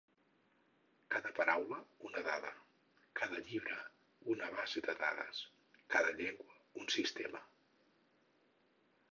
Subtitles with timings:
[1.15, 2.53] Cada paraula, una dada;
[3.19, 3.77] cada llibre,
[4.37, 5.45] una base de dades;
[5.97, 7.47] cada llengua, un sistema.